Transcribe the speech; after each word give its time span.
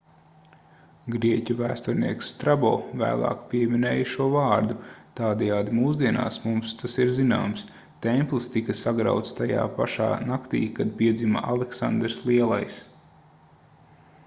grieķu 1.15 1.55
vēsturnieks 1.57 2.29
strabo 2.35 2.69
vēlāk 3.01 3.41
pieminēja 3.51 4.05
šo 4.13 4.25
vārdu 4.35 4.77
tādējādi 5.19 5.75
mūsdienās 5.81 6.39
mums 6.45 6.73
tas 6.81 6.97
ir 7.05 7.11
zināms 7.19 7.65
templis 8.07 8.47
tika 8.55 8.77
sagrauts 8.81 9.35
tajā 9.41 9.65
pašā 9.77 10.07
naktī 10.31 10.63
kad 10.79 10.95
piedzima 11.03 11.45
aleksandrs 11.53 12.17
lielais 12.31 12.79